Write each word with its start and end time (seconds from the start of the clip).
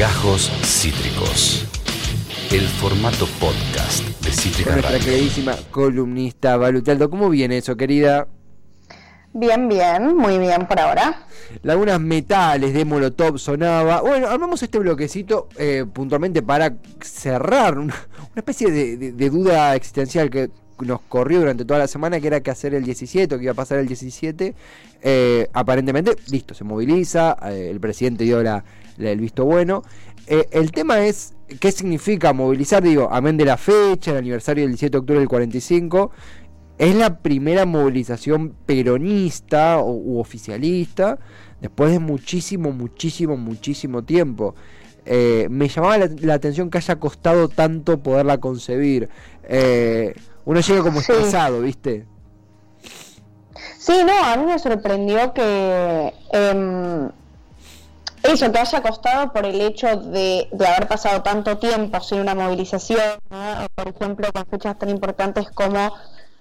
Gajos 0.00 0.50
Cítricos. 0.64 1.66
El 2.50 2.62
formato 2.62 3.26
podcast 3.38 4.02
de 4.24 4.30
Cítrica 4.32 4.70
Nuestra 4.72 4.92
Radio. 4.92 5.04
queridísima 5.04 5.54
columnista 5.70 6.56
Balutaldo. 6.56 7.10
¿Cómo 7.10 7.28
viene 7.28 7.58
eso, 7.58 7.76
querida? 7.76 8.26
Bien, 9.34 9.68
bien, 9.68 10.16
muy 10.16 10.38
bien 10.38 10.66
por 10.66 10.80
ahora. 10.80 11.26
Lagunas 11.62 12.00
metales 12.00 12.72
de 12.72 12.84
Molotov 12.86 13.38
sonaba. 13.38 14.00
Bueno, 14.00 14.28
armamos 14.28 14.62
este 14.62 14.78
bloquecito 14.78 15.48
eh, 15.58 15.84
puntualmente 15.92 16.42
para 16.42 16.72
cerrar 17.02 17.78
una, 17.78 17.94
una 18.18 18.36
especie 18.38 18.70
de, 18.70 18.96
de- 18.96 19.12
de 19.12 19.30
duda 19.30 19.76
existencial 19.76 20.30
que 20.30 20.48
nos 20.86 21.00
corrió 21.02 21.40
durante 21.40 21.64
toda 21.64 21.78
la 21.80 21.86
semana, 21.88 22.20
que 22.20 22.26
era 22.26 22.40
que 22.40 22.50
hacer 22.50 22.74
el 22.74 22.84
17, 22.84 23.34
o 23.34 23.38
que 23.38 23.44
iba 23.44 23.52
a 23.52 23.56
pasar 23.56 23.78
el 23.78 23.86
17. 23.86 24.54
Eh, 25.02 25.48
aparentemente, 25.52 26.16
listo, 26.30 26.54
se 26.54 26.64
moviliza, 26.64 27.36
eh, 27.50 27.68
el 27.70 27.80
presidente 27.80 28.24
dio 28.24 28.42
la, 28.42 28.64
la- 28.96 29.10
el 29.10 29.20
visto 29.20 29.44
bueno. 29.44 29.82
Eh, 30.26 30.46
el 30.52 30.70
tema 30.72 31.00
es, 31.06 31.34
¿qué 31.58 31.72
significa 31.72 32.32
movilizar? 32.32 32.82
Digo, 32.82 33.08
amén 33.10 33.36
de 33.36 33.44
la 33.44 33.56
fecha, 33.56 34.12
el 34.12 34.18
aniversario 34.18 34.62
del 34.64 34.72
17 34.72 34.92
de 34.92 34.98
octubre 34.98 35.18
del 35.20 35.28
45. 35.28 36.10
Es 36.78 36.94
la 36.94 37.18
primera 37.18 37.66
movilización 37.66 38.54
peronista 38.66 39.78
o, 39.80 39.92
u 39.92 40.18
oficialista 40.18 41.18
después 41.60 41.92
de 41.92 41.98
muchísimo, 41.98 42.72
muchísimo, 42.72 43.36
muchísimo 43.36 44.02
tiempo. 44.04 44.54
Eh, 45.12 45.48
me 45.50 45.66
llamaba 45.68 45.98
la, 45.98 46.08
la 46.20 46.34
atención 46.34 46.70
que 46.70 46.78
haya 46.78 46.94
costado 47.00 47.48
tanto 47.48 47.98
poderla 47.98 48.38
concebir. 48.38 49.08
Eh, 49.42 50.14
uno 50.44 50.60
llega 50.60 50.82
como 50.82 51.00
Sí. 51.00 51.10
estresado, 51.10 51.60
¿viste? 51.62 52.06
Sí, 53.78 53.92
no, 54.06 54.12
a 54.24 54.36
mí 54.36 54.44
me 54.46 54.58
sorprendió 54.60 55.32
que 55.34 56.14
em, 56.32 57.08
eso, 58.22 58.52
que 58.52 58.58
haya 58.58 58.82
costado 58.82 59.32
por 59.32 59.44
el 59.46 59.60
hecho 59.60 59.96
de, 59.96 60.48
de 60.52 60.66
haber 60.66 60.86
pasado 60.86 61.22
tanto 61.22 61.58
tiempo 61.58 62.00
sin 62.00 62.20
una 62.20 62.34
movilización, 62.36 63.00
¿no? 63.30 63.66
por 63.74 63.88
ejemplo, 63.88 64.28
con 64.32 64.46
fechas 64.46 64.78
tan 64.78 64.90
importantes 64.90 65.50
como 65.50 65.92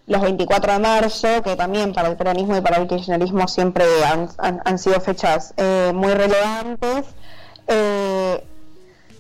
los 0.06 0.22
24 0.22 0.74
de 0.74 0.80
marzo, 0.80 1.42
que 1.44 1.56
también 1.56 1.94
para 1.94 2.10
el 2.10 2.18
peronismo 2.18 2.58
y 2.58 2.62
para 2.62 2.78
el 2.78 2.88
kirchnerismo 2.88 3.48
siempre 3.48 3.86
han, 4.06 4.30
han- 4.38 4.62
han 4.66 4.78
sido 4.78 5.00
fechas 5.02 5.54
eh, 5.58 5.92
muy 5.96 6.14
relevantes. 6.14 7.06
Eh, 7.68 8.44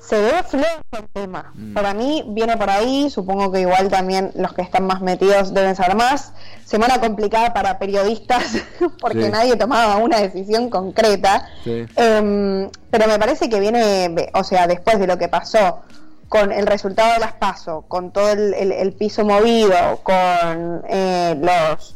se 0.10 0.20
ve 0.20 0.44
flojo 0.44 0.82
el 0.98 1.08
tema. 1.14 1.52
Mm. 1.54 1.74
Para 1.74 1.94
mí 1.94 2.24
viene 2.30 2.58
por 2.58 2.70
ahí, 2.70 3.10
supongo 3.12 3.52
que 3.52 3.62
igual 3.62 3.90
también 3.90 4.32
los 4.36 4.54
que 4.54 4.64
están 4.64 4.86
más 4.88 5.02
metidos 5.02 5.54
deben 5.54 5.76
saber 5.76 5.96
más. 5.96 6.34
Semana 6.66 7.00
complicada 7.00 7.54
para 7.54 7.78
periodistas 7.78 8.44
porque 9.00 9.26
Sí. 9.26 9.30
nadie 9.32 9.56
tomaba 9.56 9.98
una 9.98 10.20
decisión 10.20 10.70
concreta. 10.70 11.48
Sí. 11.64 11.86
Em, 11.96 12.70
pero 12.90 13.08
me 13.08 13.20
parece 13.20 13.50
que 13.50 13.60
viene, 13.60 14.16
o 14.34 14.44
sea, 14.44 14.66
después 14.68 15.00
de 15.00 15.06
lo 15.08 15.18
que 15.18 15.28
pasó 15.28 15.82
con 16.28 16.52
el 16.52 16.66
resultado 16.68 17.14
de 17.14 17.20
las 17.20 17.34
PASO, 17.34 17.86
con 17.88 18.12
todo 18.12 18.30
el, 18.32 18.54
el- 18.54 18.72
el 18.72 18.94
piso 18.94 19.26
movido, 19.26 20.00
con 20.04 20.84
eh, 20.90 21.36
los, 21.40 21.96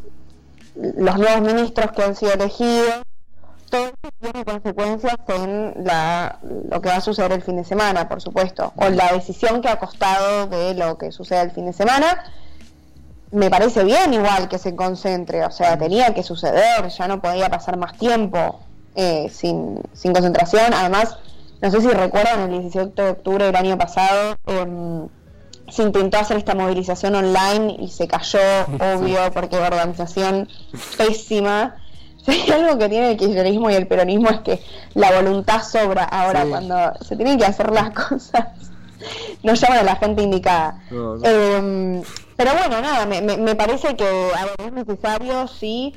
los 0.75 1.17
nuevos 1.19 1.41
ministros 1.41 1.91
que 1.91 2.03
han 2.03 2.15
sido 2.15 2.33
elegidos, 2.33 3.01
todo 3.73 3.85
esto 3.87 4.09
tiene 4.21 4.45
consecuencias 4.45 5.15
en 5.29 5.73
la, 5.83 6.37
lo 6.69 6.79
que 6.79 6.89
va 6.89 6.97
a 6.97 7.01
suceder 7.01 7.31
el 7.31 7.41
fin 7.41 7.55
de 7.55 7.63
semana, 7.63 8.07
por 8.07 8.21
supuesto, 8.21 8.71
o 8.75 8.87
la 8.89 9.13
decisión 9.13 9.63
que 9.63 9.69
ha 9.69 9.79
costado 9.79 10.45
de 10.45 10.75
lo 10.75 10.99
que 10.99 11.11
suceda 11.11 11.41
el 11.41 11.49
fin 11.49 11.65
de 11.65 11.73
semana. 11.73 12.23
Me 13.31 13.49
parece 13.49 13.83
bien 13.83 14.13
igual 14.13 14.47
que 14.47 14.59
se 14.59 14.75
concentre, 14.75 15.43
o 15.43 15.49
sea, 15.49 15.75
tenía 15.75 16.13
que 16.13 16.21
suceder, 16.21 16.87
ya 16.87 17.07
no 17.07 17.19
podía 17.19 17.49
pasar 17.49 17.77
más 17.77 17.97
tiempo 17.97 18.59
eh, 18.93 19.27
sin, 19.31 19.81
sin 19.93 20.13
concentración. 20.13 20.71
Además, 20.71 21.17
no 21.59 21.71
sé 21.71 21.81
si 21.81 21.87
recuerdan, 21.87 22.41
el 22.41 22.61
17 22.61 23.01
de 23.01 23.09
octubre 23.09 23.45
del 23.45 23.55
año 23.55 23.75
pasado 23.79 24.35
em, 24.45 25.07
se 25.67 25.81
intentó 25.81 26.19
hacer 26.19 26.37
esta 26.37 26.53
movilización 26.53 27.15
online 27.15 27.75
y 27.79 27.87
se 27.87 28.07
cayó, 28.07 28.39
obvio, 28.95 29.31
porque 29.33 29.57
la 29.57 29.65
organización 29.65 30.47
pésima. 30.95 31.77
Si 32.25 32.31
hay 32.41 32.51
algo 32.51 32.77
que 32.77 32.89
tiene 32.89 33.11
el 33.11 33.17
kirchnerismo 33.17 33.69
y 33.69 33.75
el 33.75 33.87
peronismo 33.87 34.29
es 34.29 34.39
que 34.41 34.61
la 34.93 35.11
voluntad 35.21 35.61
sobra 35.63 36.03
ahora 36.05 36.43
Sí. 36.43 36.49
cuando 36.49 36.93
se 37.03 37.15
tienen 37.15 37.37
que 37.37 37.45
hacer 37.45 37.71
las 37.71 37.89
cosas. 38.09 38.47
No 39.43 39.53
llaman 39.53 39.79
a 39.79 39.83
la 39.83 39.95
gente 39.97 40.21
indicada. 40.23 40.81
No, 40.89 41.15
no. 41.17 41.21
Eh, 41.25 42.01
pero 42.37 42.51
bueno, 42.53 42.81
nada, 42.81 43.05
me, 43.05 43.21
me- 43.21 43.37
me 43.37 43.55
parece 43.55 43.95
que 43.95 44.05
a 44.05 44.45
ver, 44.45 44.67
es 44.67 44.71
necesario, 44.73 45.47
sí, 45.47 45.93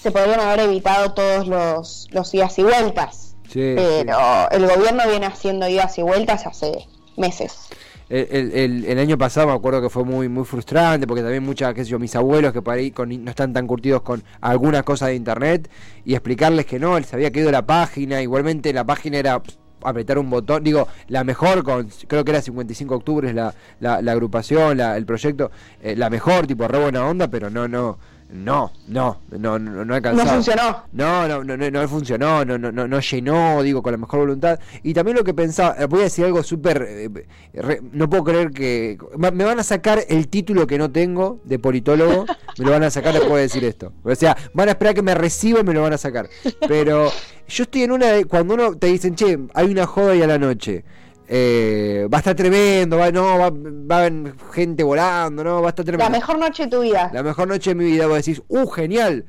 se 0.00 0.10
podrían 0.12 0.40
haber 0.40 0.60
evitado 0.60 1.12
todos 1.14 1.46
los, 1.48 2.06
los 2.12 2.32
idas 2.34 2.56
y 2.58 2.62
vueltas. 2.62 3.34
Sí, 3.52 3.74
pero 3.76 4.48
el 4.50 4.66
gobierno 4.66 5.02
viene 5.08 5.26
haciendo 5.26 5.68
idas 5.68 5.98
y 5.98 6.02
vueltas 6.02 6.46
hace 6.46 6.86
meses. 7.16 7.68
El, 8.08 8.52
el- 8.52 8.84
el- 8.84 8.98
año 8.98 9.16
pasado 9.16 9.46
me 9.46 9.52
acuerdo 9.54 9.80
que 9.80 9.88
fue 9.88 10.04
muy 10.04 10.28
muy 10.28 10.44
frustrante 10.44 11.06
porque 11.06 11.22
también 11.22 11.42
muchas, 11.42 11.72
qué 11.74 11.98
mis 11.98 12.14
abuelos 12.14 12.52
que 12.52 12.60
por 12.60 12.74
ahí 12.74 12.90
con- 12.90 13.24
no 13.24 13.30
están 13.30 13.52
tan 13.52 13.66
curtidos 13.66 14.02
con 14.02 14.22
algunas 14.40 14.82
cosas 14.82 15.08
de 15.08 15.14
internet 15.14 15.70
y 16.04 16.12
explicarles 16.14 16.66
que 16.66 16.78
no, 16.78 16.98
les 16.98 17.12
había 17.14 17.32
caído 17.32 17.50
la 17.50 17.64
página, 17.66 18.20
igualmente 18.20 18.72
la 18.72 18.84
página 18.84 19.18
era 19.18 19.42
apretar 19.82 20.18
un 20.18 20.30
botón, 20.30 20.64
digo, 20.64 20.88
la 21.08 21.24
mejor 21.24 21.62
con, 21.62 21.88
creo 22.08 22.24
que 22.24 22.30
era 22.30 22.40
55 22.40 22.94
de 22.94 22.96
octubre 22.98 23.28
es 23.28 23.34
la, 23.34 23.54
la, 23.80 24.00
la 24.00 24.12
agrupación, 24.12 24.78
la- 24.78 24.96
el 24.96 25.04
proyecto, 25.06 25.50
eh, 25.82 25.94
la 25.96 26.08
mejor, 26.10 26.46
tipo, 26.46 26.66
re 26.68 26.78
buena 26.78 27.06
onda, 27.06 27.28
pero 27.28 27.50
no, 27.50 27.68
no, 27.68 27.98
no, 28.34 28.72
no, 28.88 29.20
no, 29.30 29.58
no, 29.60 29.84
no 29.84 29.94
alcanzaba. 29.94 30.24
No 30.24 30.34
funcionó. 30.34 30.82
No, 30.92 31.28
no, 31.28 31.44
no, 31.44 31.56
no, 31.56 31.70
no 31.70 31.88
funcionó, 31.88 32.44
no, 32.44 32.58
no, 32.58 32.72
no, 32.72 32.88
no 32.88 33.00
llenó, 33.00 33.62
digo, 33.62 33.80
con 33.80 33.92
la 33.92 33.96
mejor 33.96 34.20
voluntad. 34.20 34.58
Y 34.82 34.92
también 34.92 35.16
lo 35.16 35.22
que 35.22 35.32
pensaba, 35.32 35.76
eh, 35.78 35.86
voy 35.86 36.00
a 36.00 36.04
decir 36.04 36.24
algo 36.24 36.42
súper, 36.42 36.84
eh, 36.84 37.80
no 37.92 38.10
puedo 38.10 38.24
creer 38.24 38.50
que... 38.50 38.98
Me 39.16 39.44
van 39.44 39.60
a 39.60 39.62
sacar 39.62 40.00
el 40.08 40.26
título 40.26 40.66
que 40.66 40.78
no 40.78 40.90
tengo 40.90 41.40
de 41.44 41.60
politólogo, 41.60 42.26
me 42.58 42.64
lo 42.64 42.72
van 42.72 42.82
a 42.82 42.90
sacar 42.90 43.14
después 43.14 43.34
de 43.34 43.42
decir 43.42 43.64
esto. 43.64 43.92
O 44.02 44.12
sea, 44.16 44.36
van 44.52 44.66
a 44.66 44.72
esperar 44.72 44.94
que 44.94 45.02
me 45.02 45.14
reciba 45.14 45.60
y 45.60 45.64
me 45.64 45.72
lo 45.72 45.82
van 45.82 45.92
a 45.92 45.98
sacar. 45.98 46.28
Pero 46.66 47.12
yo 47.46 47.62
estoy 47.62 47.84
en 47.84 47.92
una 47.92 48.06
de, 48.08 48.24
cuando 48.24 48.54
uno 48.54 48.76
te 48.76 48.88
dicen, 48.88 49.14
che, 49.14 49.38
hay 49.54 49.70
una 49.70 49.86
joda 49.86 50.16
y 50.16 50.22
a 50.22 50.26
la 50.26 50.38
noche. 50.38 50.84
Eh, 51.28 52.06
va 52.12 52.18
a 52.18 52.20
estar 52.20 52.34
tremendo, 52.34 52.98
va, 52.98 53.10
no, 53.10 53.38
va, 53.38 53.50
va 53.50 53.96
a 53.96 53.98
haber 54.06 54.34
gente 54.52 54.82
volando, 54.82 55.42
no, 55.44 55.60
va 55.62 55.68
a 55.68 55.70
estar 55.70 55.84
tremendo. 55.84 56.04
La 56.04 56.10
mejor 56.18 56.38
noche 56.38 56.64
de 56.64 56.70
tu 56.70 56.80
vida. 56.82 57.10
La 57.12 57.22
mejor 57.22 57.48
noche 57.48 57.70
de 57.70 57.74
mi 57.76 57.84
vida, 57.84 58.06
vos 58.06 58.16
decís, 58.16 58.42
¡uh, 58.48 58.66
genial! 58.68 59.24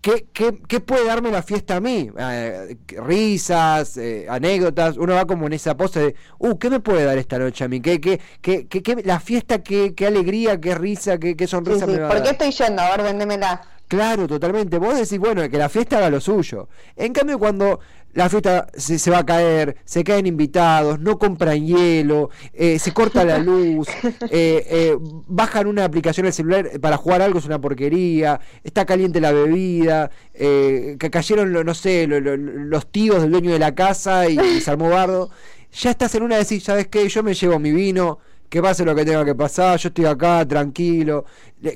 ¿Qué, 0.00 0.26
qué, 0.32 0.58
qué 0.66 0.80
puede 0.80 1.06
darme 1.06 1.30
la 1.30 1.42
fiesta 1.44 1.76
a 1.76 1.80
mí? 1.80 2.10
Eh, 2.18 2.76
risas, 3.06 3.96
eh, 3.96 4.26
anécdotas. 4.28 4.96
Uno 4.96 5.14
va 5.14 5.26
como 5.26 5.46
en 5.46 5.52
esa 5.52 5.76
pose 5.76 6.00
de, 6.00 6.14
¡uh, 6.38 6.58
qué 6.58 6.70
me 6.70 6.80
puede 6.80 7.04
dar 7.04 7.18
esta 7.18 7.38
noche 7.38 7.62
a 7.62 7.68
mí! 7.68 7.80
¿Qué, 7.80 8.00
qué, 8.00 8.20
qué, 8.40 8.66
qué- 8.66 8.82
qué- 8.82 9.02
la 9.04 9.20
fiesta, 9.20 9.62
qué, 9.62 9.94
qué 9.94 10.08
alegría, 10.08 10.60
qué 10.60 10.74
risa, 10.74 11.18
qué, 11.18 11.36
qué 11.36 11.46
sonrisa 11.46 11.86
sí. 11.86 11.92
me 11.92 11.98
va 12.00 12.06
a 12.08 12.10
¿Por 12.10 12.18
qué 12.18 12.32
dar? 12.32 12.42
estoy 12.42 12.50
yendo? 12.50 12.82
A 12.82 12.96
ver, 12.96 13.02
véndemela. 13.04 13.62
Claro, 13.86 14.26
totalmente. 14.26 14.78
Vos 14.78 14.96
decís, 14.96 15.18
bueno, 15.20 15.48
que 15.48 15.58
la 15.58 15.68
fiesta 15.68 15.98
haga 15.98 16.10
lo 16.10 16.20
suyo. 16.20 16.68
En 16.96 17.12
cambio, 17.12 17.38
cuando 17.38 17.78
la 18.14 18.28
fiesta 18.28 18.66
se, 18.74 18.98
se 18.98 19.10
va 19.10 19.18
a 19.18 19.26
caer, 19.26 19.76
se 19.84 20.04
caen 20.04 20.26
invitados, 20.26 21.00
no 21.00 21.18
compran 21.18 21.66
hielo, 21.66 22.30
eh, 22.52 22.78
se 22.78 22.92
corta 22.92 23.24
la 23.24 23.38
luz, 23.50 23.88
eh, 24.30 24.66
eh, 24.70 24.96
bajan 25.00 25.66
una 25.66 25.84
aplicación 25.84 26.26
al 26.26 26.32
celular 26.32 26.70
para 26.80 26.96
jugar 26.96 27.22
algo, 27.22 27.38
es 27.38 27.46
una 27.46 27.60
porquería, 27.60 28.40
está 28.64 28.84
caliente 28.84 29.20
la 29.20 29.32
bebida, 29.32 30.10
que 30.34 31.08
cayeron, 31.10 31.52
no 31.52 31.74
sé, 31.74 32.06
lo- 32.06 32.20
lo- 32.20 32.36
los 32.36 32.86
tíos 32.90 33.22
del 33.22 33.30
dueño 33.30 33.52
de 33.52 33.58
la 33.58 33.74
casa 33.74 34.28
y, 34.28 34.38
y 34.38 34.60
se 34.60 34.70
armó 34.70 34.88
bardo. 34.90 35.30
Ya 35.72 35.90
estás 35.90 36.14
en 36.14 36.22
una 36.24 36.34
de 36.34 36.40
decir, 36.42 36.60
¿sabes 36.60 36.88
qué? 36.88 37.08
Yo 37.08 37.22
me 37.22 37.32
llevo 37.34 37.58
mi 37.58 37.70
vino, 37.72 38.18
que 38.52 38.60
pase 38.60 38.84
lo 38.84 38.94
que 38.94 39.06
tenga 39.06 39.24
que 39.24 39.34
pasar, 39.34 39.78
yo 39.78 39.88
estoy 39.88 40.04
acá 40.04 40.46
tranquilo. 40.46 41.24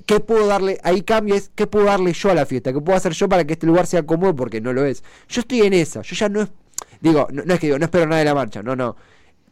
¿Qué 0.05 0.21
puedo 0.21 0.47
darle? 0.47 0.79
Ahí 0.83 1.01
cambia 1.01 1.35
es 1.35 1.51
qué 1.55 1.67
puedo 1.67 1.87
darle 1.87 2.13
yo 2.13 2.31
a 2.31 2.35
la 2.35 2.45
fiesta, 2.45 2.71
qué 2.71 2.81
puedo 2.83 2.99
hacer 2.99 3.13
yo 3.13 3.31
para 3.31 3.45
que 3.47 3.55
este 3.55 3.67
lugar 3.67 3.87
sea 3.87 4.03
cómodo 4.03 4.37
porque 4.37 4.61
no 4.61 4.75
lo 4.75 4.85
es. 4.85 5.03
Yo 5.27 5.41
estoy 5.41 5.63
en 5.63 5.73
esa, 5.73 6.03
yo 6.03 6.15
ya 6.15 6.29
no 6.29 6.43
es 6.43 6.51
digo, 7.01 7.29
no, 7.31 7.45
no 7.47 7.55
es 7.55 7.61
que 7.61 7.69
digo, 7.69 7.79
no 7.79 7.87
espero 7.87 8.05
nada 8.05 8.19
de 8.19 8.27
la 8.27 8.35
marcha, 8.35 8.63
no, 8.63 8.77
no. 8.77 8.95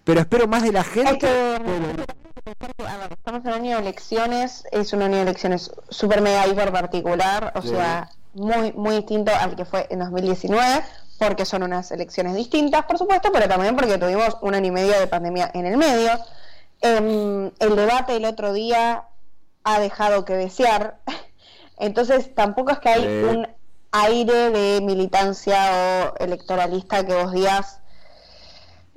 Pero 0.04 0.20
espero 0.20 0.46
más 0.46 0.62
de 0.64 0.72
la 0.72 0.84
gente. 0.84 1.26
a 1.26 2.96
ver, 2.98 3.12
estamos 3.12 3.40
en 3.42 3.48
un 3.48 3.54
año 3.54 3.76
de 3.76 3.82
elecciones, 3.84 4.64
es 4.70 4.92
un 4.92 5.00
año 5.00 5.16
de 5.16 5.22
elecciones 5.22 5.70
súper 5.88 6.20
mega 6.20 6.46
hiper 6.46 6.72
particular, 6.72 7.52
o 7.56 7.62
Sí. 7.62 7.68
sea, 7.68 8.10
muy, 8.34 8.72
muy 8.72 8.96
distinto 8.96 9.32
al 9.34 9.56
que 9.56 9.64
fue 9.64 9.86
en 9.88 10.00
2019, 10.00 10.82
porque 11.18 11.46
son 11.46 11.62
unas 11.62 11.90
elecciones 11.90 12.34
distintas, 12.34 12.84
por 12.84 12.98
supuesto, 12.98 13.30
pero 13.32 13.48
también 13.48 13.76
porque 13.76 13.96
tuvimos 13.96 14.36
un 14.42 14.54
año 14.54 14.66
y 14.66 14.72
medio 14.72 14.98
de 15.00 15.06
pandemia 15.06 15.50
en 15.54 15.64
el 15.64 15.78
medio. 15.78 16.10
Em, 16.84 17.50
el 17.60 17.76
debate 17.76 18.14
el 18.14 18.26
otro 18.26 18.52
día 18.52 19.08
ha 19.62 19.80
dejado 19.80 20.26
que 20.26 20.34
desear, 20.34 21.00
entonces 21.78 22.34
tampoco 22.34 22.72
es 22.72 22.78
que 22.78 22.90
hay 22.90 23.06
un 23.06 23.48
aire 23.90 24.50
de 24.50 24.82
militancia 24.82 26.12
o 26.12 26.22
electoralista 26.22 27.06
que 27.06 27.14
vos 27.14 27.32
digas 27.32 27.80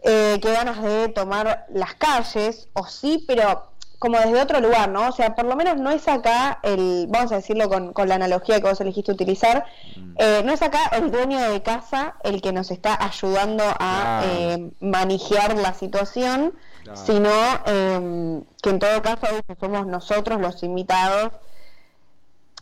eh, 0.04 0.38
qué 0.42 0.52
ganas 0.52 0.84
de 0.84 1.08
tomar 1.08 1.66
las 1.70 1.94
calles, 1.94 2.68
o 2.74 2.86
sí, 2.88 3.24
pero 3.26 3.72
como 4.00 4.18
desde 4.20 4.40
otro 4.42 4.60
lugar, 4.60 4.90
¿no? 4.90 5.08
O 5.08 5.12
sea, 5.12 5.34
por 5.36 5.46
lo 5.46 5.56
menos 5.56 5.78
no 5.78 5.90
es 5.90 6.08
acá 6.08 6.60
el, 6.62 7.08
vamos 7.10 7.32
a 7.32 7.38
decirlo 7.38 7.68
con, 7.68 7.94
con 7.94 8.08
la 8.08 8.16
analogía 8.16 8.62
que 8.62 8.68
vos 8.68 8.80
elegiste 8.82 9.12
utilizar, 9.12 9.66
Mm. 9.96 10.14
eh, 10.20 10.42
no 10.46 10.52
es 10.54 10.62
acá 10.62 10.80
el 10.94 11.10
dueño 11.12 11.40
de 11.52 11.62
casa 11.64 12.16
el 12.24 12.42
que 12.42 12.52
nos 12.54 12.70
está 12.70 12.96
ayudando 13.04 13.64
a 13.80 14.22
Claro. 14.22 14.28
eh, 14.32 14.72
manejar 14.82 15.58
la 15.58 15.74
situación, 15.74 16.54
Claro. 16.84 17.00
sino 17.06 17.30
eh, 17.66 18.42
que 18.62 18.70
en 18.70 18.80
todo 18.80 19.02
caso 19.02 19.26
somos 19.60 19.88
nosotros 19.88 20.40
los 20.40 20.62
invitados 20.64 21.32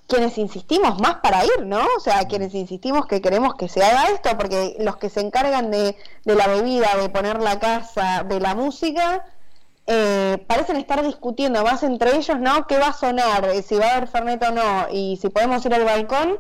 quienes 0.08 0.38
insistimos 0.38 1.00
más 1.02 1.16
para 1.16 1.44
ir, 1.44 1.66
¿no? 1.66 1.84
O 1.98 2.00
sea, 2.00 2.28
quienes 2.28 2.54
insistimos 2.54 3.08
que 3.08 3.22
queremos 3.22 3.56
que 3.56 3.68
se 3.68 3.84
haga 3.84 4.10
esto, 4.12 4.38
porque 4.38 4.76
los 4.80 4.98
que 4.98 5.10
se 5.10 5.20
encargan 5.20 5.72
de, 5.72 5.96
de 6.26 6.36
la 6.36 6.48
bebida, 6.48 6.96
de 7.02 7.10
poner 7.10 7.42
la 7.42 7.58
casa, 7.60 8.24
de 8.24 8.40
la 8.40 8.54
música, 8.54 9.26
eh, 9.88 10.44
parecen 10.48 10.78
estar 10.78 11.04
discutiendo 11.06 11.64
más 11.64 11.84
entre 11.84 12.16
ellos, 12.16 12.40
¿no? 12.40 12.66
¿Qué 12.68 12.78
va 12.78 12.88
a 12.88 12.94
sonar? 12.94 13.46
eh, 13.54 13.62
Si 13.62 13.76
va 13.76 13.88
a 13.88 13.96
haber 13.98 14.08
Fernet 14.10 14.44
o 14.44 14.52
no, 14.52 14.88
y 14.92 15.18
si 15.22 15.30
podemos 15.30 15.66
ir 15.66 15.74
al 15.74 15.86
balcón, 15.86 16.40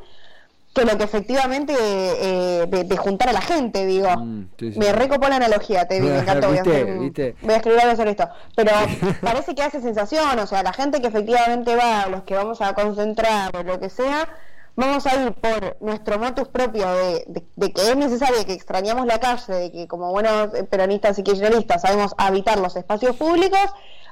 que 0.73 0.83
lo 0.83 0.97
que 0.97 1.05
efectivamente 1.05 1.73
eh, 1.77 2.65
de, 2.67 2.83
de 2.83 2.97
juntar 2.97 3.29
a 3.29 3.33
la 3.33 3.39
gente, 3.41 3.85
digo. 3.85 4.09
Mm, 4.17 4.49
sí, 4.59 4.73
sí. 4.73 4.79
Me 4.79 4.91
recopó 4.91 5.29
la 5.29 5.37
analogía, 5.37 5.87
te 5.87 6.01
vi, 6.01 6.07
me 6.07 6.19
encantó. 6.21 6.49
Voy 6.49 6.57
a, 6.57 6.63
voy 6.63 7.53
a 7.53 7.55
escribir 7.55 7.79
algo 7.81 7.95
sobre 7.95 8.11
esto. 8.11 8.27
Pero 8.55 8.71
parece 9.21 9.55
que 9.55 9.63
hace 9.63 9.79
sensación, 9.79 10.37
o 10.37 10.47
sea, 10.47 10.63
la 10.63 10.73
gente 10.73 10.99
que 11.01 11.07
efectivamente 11.07 11.75
va, 11.77 12.07
los 12.07 12.23
que 12.23 12.35
vamos 12.35 12.59
a 12.61 12.73
concentrar 12.73 13.55
o 13.55 13.63
lo 13.63 13.79
que 13.79 13.89
sea, 13.89 14.27
vamos 14.75 15.05
a 15.05 15.15
ir 15.15 15.31
por 15.33 15.77
nuestro 15.81 16.19
motus 16.19 16.47
propio 16.49 16.87
de, 16.91 17.25
de- 17.55 17.73
que 17.73 17.81
es 17.91 17.95
necesario 17.95 18.45
que 18.45 18.53
extrañamos 18.53 19.05
la 19.05 19.19
calle, 19.19 19.53
de 19.53 19.71
que 19.71 19.87
como 19.87 20.11
buenos 20.11 20.49
peronistas 20.69 21.17
y 21.19 21.23
kirchneristas 21.23 21.81
sabemos 21.81 22.13
habitar 22.17 22.59
los 22.59 22.75
espacios 22.75 23.15
públicos, 23.15 23.59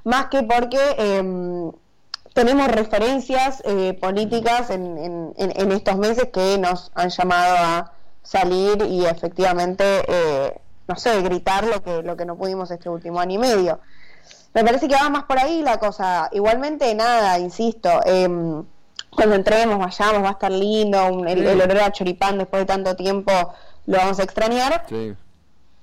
más 0.06 0.28
que 0.28 0.44
porque 0.44 0.80
em, 0.98 1.72
tenemos 2.34 2.68
referencias 2.70 3.62
eh, 3.66 3.98
políticas 4.02 4.70
en, 4.70 4.98
en- 4.98 5.34
en- 5.38 5.62
en 5.62 5.72
estos 5.72 5.98
meses 5.98 6.30
que 6.34 6.58
nos 6.58 6.92
han 6.96 7.10
llamado 7.10 7.56
a 7.58 7.92
salir 8.24 8.82
y 8.90 9.06
efectivamente, 9.06 9.84
eh, 10.08 10.60
no 10.88 10.96
sé, 10.96 11.22
gritar 11.22 11.66
lo 11.66 11.84
que, 11.84 12.02
lo 12.04 12.16
que 12.16 12.26
no 12.26 12.36
pudimos 12.38 12.72
este 12.72 12.90
último 12.90 13.20
año 13.20 13.36
y 13.36 13.38
medio. 13.38 13.80
Me 14.54 14.64
parece 14.64 14.88
que 14.88 14.96
va 14.96 15.10
más 15.10 15.24
por 15.24 15.40
ahí 15.40 15.62
la 15.62 15.78
cosa. 15.80 16.30
Igualmente, 16.32 16.94
nada, 16.96 17.40
insisto, 17.40 17.90
em, 18.06 18.64
cuando 19.16 19.36
entremos, 19.36 19.80
vayamos, 19.80 20.24
va 20.24 20.30
a 20.30 20.32
estar 20.34 20.52
lindo, 20.52 21.06
un- 21.08 21.28
el, 21.28 21.40
Sí. 21.40 21.46
el 21.48 21.62
olor 21.62 21.80
a 21.80 21.92
choripán 21.92 22.38
después 22.38 22.62
de 22.62 22.66
tanto 22.66 22.96
tiempo 22.96 23.32
lo 23.86 23.98
vamos 23.98 24.20
a 24.20 24.24
extrañar. 24.24 24.86
Sí. 24.90 25.14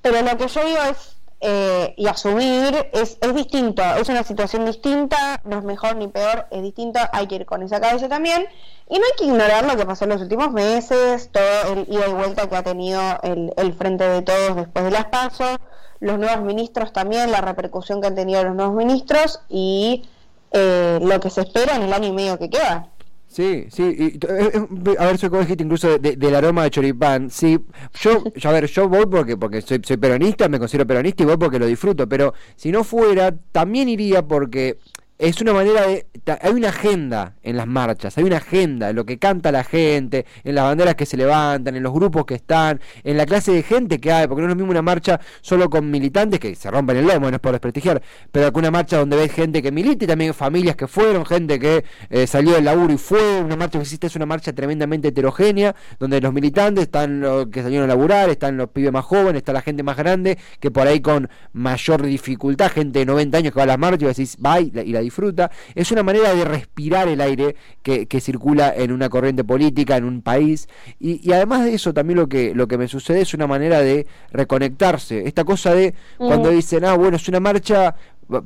Pero 0.02 0.22
lo 0.22 0.36
que 0.36 0.48
yo 0.48 0.64
digo 0.64 0.78
es, 0.90 1.16
eh, 1.42 1.94
y 1.96 2.06
asumir, 2.06 2.88
es, 2.92 3.16
es 3.20 3.34
distinto, 3.34 3.82
es 3.82 4.08
una 4.08 4.22
situación 4.24 4.66
distinta, 4.66 5.40
no 5.44 5.58
es 5.58 5.64
mejor 5.64 5.96
ni 5.96 6.06
peor, 6.08 6.46
es 6.50 6.62
distinto, 6.62 7.00
hay 7.12 7.26
que 7.26 7.36
ir 7.36 7.46
con 7.46 7.62
esa 7.62 7.80
cabeza 7.80 8.08
también. 8.08 8.46
Y 8.88 8.98
no 8.98 9.04
hay 9.04 9.12
que 9.16 9.24
ignorar 9.24 9.64
lo 9.64 9.76
que 9.76 9.86
pasó 9.86 10.04
en 10.04 10.10
los 10.10 10.20
últimos 10.22 10.52
meses, 10.52 11.30
todo 11.32 11.72
el 11.74 11.86
ida 11.88 12.08
y 12.08 12.12
vuelta 12.12 12.48
que 12.48 12.56
ha 12.56 12.62
tenido 12.62 13.00
el, 13.22 13.52
el 13.56 13.72
Frente 13.72 14.04
de 14.08 14.22
Todos 14.22 14.56
después 14.56 14.84
de 14.84 14.90
las 14.90 15.06
pasos, 15.06 15.58
los 16.00 16.18
nuevos 16.18 16.40
ministros 16.42 16.92
también, 16.92 17.30
la 17.30 17.40
repercusión 17.40 18.00
que 18.00 18.08
han 18.08 18.14
tenido 18.14 18.42
los 18.42 18.54
nuevos 18.54 18.74
ministros 18.74 19.40
y 19.48 20.04
eh, 20.52 20.98
lo 21.00 21.20
que 21.20 21.30
se 21.30 21.42
espera 21.42 21.76
en 21.76 21.82
el 21.82 21.92
año 21.92 22.08
y 22.08 22.12
medio 22.12 22.38
que 22.38 22.50
queda. 22.50 22.88
Sí, 23.32 23.66
sí, 23.70 23.84
y 23.96 24.04
eh, 24.26 24.50
eh, 24.54 24.96
a 24.98 25.06
ver, 25.06 25.16
soy 25.16 25.30
dijiste 25.30 25.62
incluso 25.62 25.98
de- 26.00 26.16
del 26.16 26.34
aroma 26.34 26.64
de 26.64 26.70
choripán, 26.70 27.30
sí, 27.30 27.60
yo, 28.00 28.24
yo, 28.34 28.50
a 28.50 28.52
ver, 28.52 28.66
yo 28.66 28.88
voy 28.88 29.06
porque, 29.06 29.36
porque 29.36 29.62
soy, 29.62 29.80
soy 29.84 29.98
peronista, 29.98 30.48
me 30.48 30.58
considero 30.58 30.84
peronista 30.84 31.22
y 31.22 31.26
voy 31.26 31.36
porque 31.36 31.60
lo 31.60 31.66
disfruto, 31.66 32.08
pero 32.08 32.34
si 32.56 32.72
no 32.72 32.82
fuera, 32.82 33.32
también 33.52 33.88
iría 33.88 34.26
porque 34.26 34.78
es 35.20 35.38
una 35.42 35.52
manera 35.52 35.86
de, 35.86 36.06
hay 36.40 36.52
una 36.52 36.70
agenda 36.70 37.34
en 37.42 37.58
las 37.58 37.66
marchas, 37.66 38.16
hay 38.16 38.24
una 38.24 38.38
agenda 38.38 38.88
en 38.88 38.96
lo 38.96 39.04
que 39.04 39.18
canta 39.18 39.52
la 39.52 39.64
gente, 39.64 40.24
en 40.44 40.54
las 40.54 40.64
banderas 40.64 40.94
que 40.94 41.04
se 41.04 41.18
levantan, 41.18 41.76
en 41.76 41.82
los 41.82 41.92
grupos 41.92 42.24
que 42.24 42.34
están, 42.34 42.80
en 43.04 43.18
la 43.18 43.26
clase 43.26 43.52
de 43.52 43.62
gente 43.62 44.00
que 44.00 44.10
hay, 44.12 44.26
porque 44.26 44.40
no 44.40 44.48
es 44.48 44.52
lo 44.52 44.56
mismo 44.56 44.70
una 44.70 44.80
marcha 44.80 45.20
solo 45.42 45.68
con 45.68 45.90
militantes 45.90 46.40
que 46.40 46.54
se 46.54 46.70
rompen 46.70 46.96
el 46.96 47.06
lomo, 47.06 47.28
no 47.28 47.36
es 47.36 47.40
por 47.40 47.52
desprestigiar, 47.52 48.00
pero 48.32 48.50
que 48.50 48.58
una 48.58 48.70
marcha 48.70 48.96
donde 48.96 49.14
ves 49.14 49.30
gente 49.30 49.62
que 49.62 49.70
milita 49.70 50.06
y 50.06 50.08
también 50.08 50.32
familias 50.32 50.74
que 50.74 50.86
fueron, 50.86 51.26
gente 51.26 51.58
que 51.58 51.84
eh, 52.08 52.26
salió 52.26 52.52
del 52.54 52.64
laburo 52.64 52.94
y 52.94 52.98
fue, 52.98 53.42
una 53.42 53.56
marcha 53.56 53.78
que 53.78 53.82
existe 53.82 54.06
es 54.06 54.16
una 54.16 54.26
marcha 54.26 54.54
tremendamente 54.54 55.08
heterogénea, 55.08 55.76
donde 55.98 56.18
los 56.22 56.32
militantes 56.32 56.84
están 56.84 57.20
los 57.20 57.48
que 57.48 57.62
salieron 57.62 57.84
a 57.84 57.88
laburar, 57.88 58.30
están 58.30 58.56
los 58.56 58.70
pibes 58.70 58.90
más 58.90 59.04
jóvenes, 59.04 59.40
está 59.40 59.52
la 59.52 59.60
gente 59.60 59.82
más 59.82 59.98
grande, 59.98 60.38
que 60.60 60.70
por 60.70 60.86
ahí 60.86 61.00
con 61.00 61.28
mayor 61.52 62.02
dificultad, 62.02 62.70
gente 62.70 63.00
de 63.00 63.04
90 63.04 63.36
años 63.36 63.52
que 63.52 63.58
va 63.58 63.64
a 63.64 63.66
las 63.66 63.78
marchas 63.78 64.02
y 64.02 64.06
decís, 64.06 64.38
va 64.42 64.60
y 64.60 64.70
la, 64.70 64.82
y 64.82 64.92
la 64.92 65.09
disfruta, 65.10 65.50
es 65.74 65.90
una 65.92 66.02
manera 66.02 66.34
de 66.34 66.44
respirar 66.44 67.08
el 67.08 67.20
aire 67.20 67.56
que, 67.82 68.06
que 68.06 68.20
circula 68.20 68.72
en 68.74 68.92
una 68.92 69.08
corriente 69.08 69.44
política, 69.44 69.96
en 69.96 70.04
un 70.04 70.22
país, 70.22 70.68
y, 70.98 71.20
y 71.28 71.32
además 71.32 71.64
de 71.64 71.74
eso 71.74 71.92
también 71.92 72.18
lo 72.18 72.28
que, 72.28 72.54
lo 72.54 72.66
que 72.68 72.78
me 72.78 72.88
sucede 72.88 73.20
es 73.22 73.34
una 73.34 73.46
manera 73.46 73.80
de 73.80 74.06
reconectarse, 74.32 75.26
esta 75.26 75.44
cosa 75.44 75.74
de 75.74 75.94
cuando 76.16 76.50
Mm. 76.50 76.54
dicen, 76.54 76.84
ah, 76.84 76.94
bueno, 76.96 77.16
es 77.16 77.28
una 77.28 77.40
marcha 77.40 77.94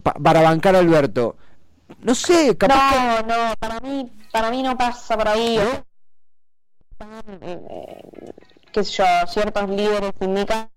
pa- 0.03 0.15
para 0.15 0.41
bancar 0.43 0.75
a 0.77 0.79
Alberto. 0.81 1.37
No 2.03 2.15
sé, 2.15 2.57
capaz 2.57 3.23
No, 3.23 3.27
no, 3.29 3.55
para 3.59 3.81
mí, 3.81 4.11
para 4.33 4.51
mí 4.51 4.63
no 4.63 4.77
pasa 4.77 5.17
por 5.17 5.29
ahí. 5.29 5.59
Están, 6.93 7.11
eh, 7.43 7.61
eh, 7.71 8.33
qué 8.73 8.85
sé 8.85 8.93
yo, 8.99 9.05
ciertos 9.27 9.69
líderes 9.69 10.13
sindicales. 10.21 10.74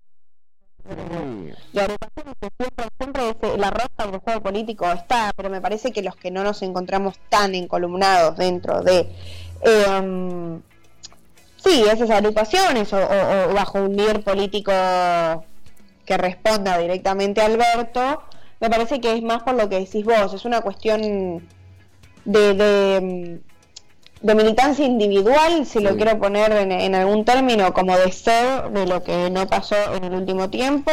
Y 1.72 1.78
agrupaciones 1.78 2.34
que 2.40 2.48
siempre, 2.56 2.86
siempre 2.98 3.30
ese- 3.30 3.58
la 3.58 3.70
rosa 3.70 4.10
del 4.10 4.20
juego 4.20 4.40
político 4.42 4.90
está, 4.90 5.32
pero 5.36 5.50
me 5.50 5.60
parece 5.60 5.92
que 5.92 6.02
los 6.02 6.16
que 6.16 6.30
no 6.30 6.42
nos 6.44 6.62
encontramos 6.62 7.14
tan 7.28 7.54
encolumnados 7.54 8.36
dentro 8.36 8.82
de 8.82 9.08
eh, 9.62 10.58
sí, 11.56 11.84
esas 11.90 12.10
agrupaciones 12.10 12.92
o, 12.92 12.98
bajo 13.54 13.82
un 13.82 13.96
líder 13.96 14.22
político 14.22 14.72
que 16.06 16.16
responda 16.16 16.78
directamente 16.78 17.40
a 17.42 17.46
Alberto, 17.46 18.22
me 18.60 18.70
parece 18.70 19.00
que 19.00 19.12
es 19.14 19.22
más 19.22 19.42
por 19.42 19.54
lo 19.54 19.68
que 19.68 19.80
decís 19.80 20.04
vos, 20.04 20.32
es 20.32 20.44
una 20.44 20.60
cuestión 20.62 21.42
de, 22.24 22.54
de, 22.54 23.40
de 24.20 24.34
militancia 24.34 24.84
individual, 24.84 25.64
si 25.66 25.80
lo 25.80 25.90
Sí. 25.90 25.96
quiero 25.96 26.18
poner 26.18 26.52
en, 26.52 26.72
en 26.72 26.94
algún 26.94 27.24
término, 27.24 27.72
como 27.72 27.96
deseo 27.96 28.68
de 28.70 28.86
lo 28.86 29.02
que 29.04 29.30
no 29.30 29.46
pasó 29.46 29.76
en 29.94 30.04
el 30.04 30.12
último 30.14 30.50
tiempo, 30.50 30.90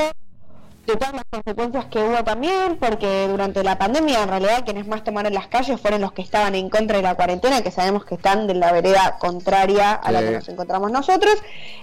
de 0.85 0.95
todas 0.97 1.15
las 1.15 1.23
consecuencias 1.31 1.85
que 1.85 1.97
hubo 1.97 2.23
también, 2.23 2.77
porque 2.79 3.27
durante 3.27 3.63
la 3.63 3.79
pandemia 3.79 4.21
en 4.21 4.29
realidad 4.29 4.63
quienes 4.63 4.85
más 4.85 5.03
tomaron 5.03 5.33
las 5.33 5.47
calles 5.47 5.81
fueron 5.81 5.99
los 6.01 6.11
que 6.11 6.21
estaban 6.21 6.53
en 6.53 6.69
contra 6.69 6.97
de 6.97 7.01
la 7.01 7.15
cuarentena, 7.15 7.63
que 7.63 7.71
sabemos 7.71 8.05
que 8.05 8.13
están 8.13 8.45
de 8.45 8.53
la 8.53 8.71
vereda 8.71 9.17
contraria 9.19 9.93
a 9.93 10.11
la 10.11 10.19
que 10.21 10.29
nos 10.29 10.47
encontramos 10.47 10.91
nosotros. 10.91 11.33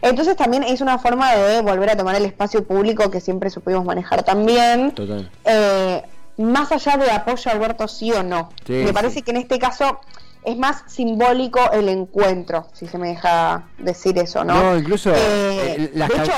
Entonces 0.03 0.37
también 0.37 0.63
es 0.63 0.81
una 0.81 1.01
forma 1.01 1.35
de 1.35 1.63
volver 1.63 1.91
a 1.91 1.97
tomar 1.97 2.15
el 2.15 2.25
espacio 2.27 2.65
público 2.65 3.11
que 3.11 3.21
siempre 3.21 3.51
supimos 3.51 3.85
manejar 3.85 4.23
también. 4.23 4.93
Total. 4.93 5.29
Eh, 5.47 6.03
más 6.37 6.71
allá 6.71 6.97
de 6.97 7.11
apoyo 7.11 7.51
a 7.51 7.55
Alberto 7.55 7.89
sí 7.89 8.13
o 8.13 8.23
no. 8.23 8.51
Sí, 8.65 8.73
Me 8.75 8.93
parece 8.93 9.23
que 9.23 9.33
en 9.33 9.39
este 9.39 9.59
caso 9.59 9.99
es 10.45 10.57
más 10.57 10.83
simbólico 10.87 11.61
el 11.73 11.89
encuentro, 11.89 12.67
si 12.73 12.87
se 12.87 12.99
me 12.99 13.09
deja 13.09 13.65
decir 13.79 14.19
eso, 14.19 14.45
¿no? 14.45 14.55
No, 14.55 14.77
incluso 14.79 15.11
Eh, 15.11 15.17
eh, 15.17 15.91
las 15.95 16.09
de 16.09 16.17
hecho, 16.17 16.33